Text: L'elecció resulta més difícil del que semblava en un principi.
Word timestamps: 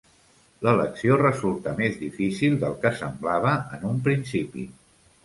L'elecció 0.67 1.17
resulta 1.19 1.73
més 1.81 1.99
difícil 2.03 2.55
del 2.63 2.73
que 2.87 2.93
semblava 3.03 3.53
en 3.79 3.87
un 3.91 4.01
principi. 4.09 4.65